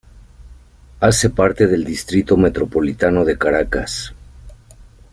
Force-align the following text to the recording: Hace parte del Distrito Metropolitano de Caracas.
Hace 0.99 1.29
parte 1.29 1.67
del 1.67 1.83
Distrito 1.85 2.35
Metropolitano 2.35 3.23
de 3.23 3.37
Caracas. 3.37 4.15